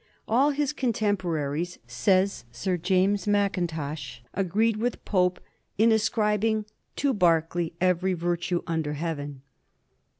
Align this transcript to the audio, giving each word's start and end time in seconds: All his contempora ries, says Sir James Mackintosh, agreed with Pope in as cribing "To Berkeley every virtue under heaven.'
All 0.27 0.49
his 0.49 0.73
contempora 0.73 1.51
ries, 1.51 1.77
says 1.85 2.43
Sir 2.51 2.75
James 2.75 3.27
Mackintosh, 3.27 4.23
agreed 4.33 4.77
with 4.77 5.05
Pope 5.05 5.39
in 5.77 5.91
as 5.91 6.09
cribing 6.09 6.65
"To 6.95 7.13
Berkeley 7.13 7.73
every 7.79 8.13
virtue 8.15 8.63
under 8.65 8.93
heaven.' 8.93 9.43